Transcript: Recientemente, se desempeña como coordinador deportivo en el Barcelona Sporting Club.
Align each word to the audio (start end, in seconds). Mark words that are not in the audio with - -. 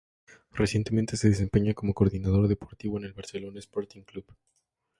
Recientemente, 0.53 1.15
se 1.15 1.29
desempeña 1.29 1.75
como 1.75 1.93
coordinador 1.93 2.47
deportivo 2.47 2.97
en 2.97 3.03
el 3.03 3.13
Barcelona 3.13 3.59
Sporting 3.59 4.01
Club. 4.01 4.25